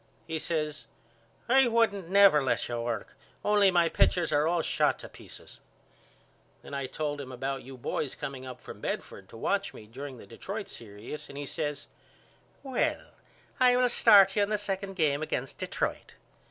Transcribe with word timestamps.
He 0.25 0.39
says 0.39 0.87
I 1.47 1.67
wouldn't 1.67 2.09
never 2.09 2.41
let 2.41 2.67
you 2.67 2.81
work 2.81 3.15
only 3.45 3.69
my 3.69 3.87
pitchers 3.87 4.31
are 4.31 4.47
all 4.47 4.63
shot 4.63 4.97
to 4.97 5.09
pieces. 5.09 5.59
Then 6.63 6.73
I 6.73 6.87
told 6.87 7.21
him 7.21 7.31
about 7.31 7.61
you 7.61 7.77
boys 7.77 8.15
coming 8.15 8.43
up 8.43 8.59
from 8.59 8.81
Bedford 8.81 9.29
to 9.29 9.37
watch 9.37 9.75
me 9.75 9.85
during 9.85 10.17
the 10.17 10.25
Detroit 10.25 10.69
serious 10.69 11.29
and 11.29 11.37
he 11.37 11.45
says 11.45 11.85
Well 12.63 13.11
I 13.59 13.77
will 13.77 13.89
start 13.89 14.35
you 14.35 14.41
in 14.41 14.49
the 14.49 14.57
second 14.57 14.95
game 14.95 15.21
against 15.21 15.59
Detroit. 15.59 16.15